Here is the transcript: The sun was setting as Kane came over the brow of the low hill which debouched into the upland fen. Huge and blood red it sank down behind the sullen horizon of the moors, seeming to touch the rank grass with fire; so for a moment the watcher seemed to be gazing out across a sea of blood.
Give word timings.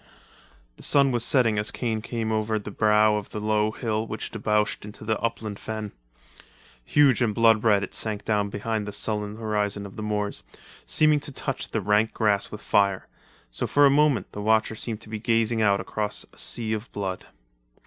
The 0.77 0.81
sun 0.81 1.11
was 1.11 1.23
setting 1.23 1.59
as 1.59 1.69
Kane 1.69 2.01
came 2.01 2.31
over 2.31 2.57
the 2.57 2.71
brow 2.71 3.17
of 3.17 3.29
the 3.29 3.39
low 3.39 3.69
hill 3.69 4.07
which 4.07 4.31
debouched 4.31 4.83
into 4.83 5.05
the 5.05 5.19
upland 5.19 5.59
fen. 5.59 5.91
Huge 6.83 7.21
and 7.21 7.35
blood 7.35 7.63
red 7.63 7.83
it 7.83 7.93
sank 7.93 8.25
down 8.25 8.49
behind 8.49 8.87
the 8.87 8.93
sullen 8.93 9.35
horizon 9.35 9.85
of 9.85 9.97
the 9.97 10.01
moors, 10.01 10.41
seeming 10.87 11.19
to 11.19 11.31
touch 11.31 11.69
the 11.69 11.81
rank 11.81 12.15
grass 12.15 12.49
with 12.49 12.61
fire; 12.63 13.07
so 13.51 13.67
for 13.67 13.85
a 13.85 13.91
moment 13.91 14.31
the 14.31 14.41
watcher 14.41 14.73
seemed 14.73 15.01
to 15.01 15.09
be 15.09 15.19
gazing 15.19 15.61
out 15.61 15.79
across 15.79 16.25
a 16.33 16.37
sea 16.39 16.73
of 16.73 16.91
blood. 16.91 17.27